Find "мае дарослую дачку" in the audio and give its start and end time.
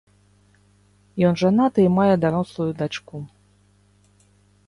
1.97-3.15